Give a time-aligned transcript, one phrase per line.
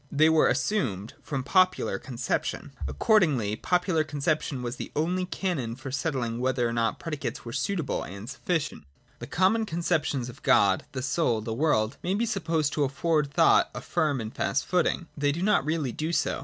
[0.11, 2.71] They were assumed from popular conception.
[2.87, 7.53] Accordingly popular conception was the only canon for settling whether or not the predicates were
[7.53, 8.79] suitable and sufficient.
[9.19, 13.31] 31.] The common conceptions of God, the Soul, the World, may be supposed to afford
[13.31, 15.05] thought a firm and fast footing.
[15.15, 16.39] They do not really do so.